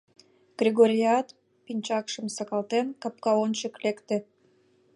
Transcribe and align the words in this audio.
Кргорият, 0.57 1.27
пинчакшым 1.65 2.25
сакалтен, 2.35 2.87
капка 3.01 3.31
ончык 3.43 3.73
лекте. 3.83 4.17